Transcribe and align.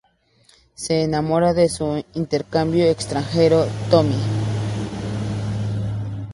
Se 0.73 1.03
enamora 1.03 1.53
de 1.53 1.69
su 1.69 2.03
intercambio 2.15 2.85
extranjero, 2.89 3.67
Tommy. 3.91 4.17